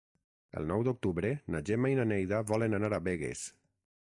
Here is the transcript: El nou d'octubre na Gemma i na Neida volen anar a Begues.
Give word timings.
El 0.61 0.65
nou 0.71 0.85
d'octubre 0.87 1.31
na 1.57 1.61
Gemma 1.71 1.93
i 1.93 2.01
na 2.01 2.09
Neida 2.13 2.43
volen 2.53 2.79
anar 2.79 2.91
a 2.97 3.03
Begues. 3.11 3.47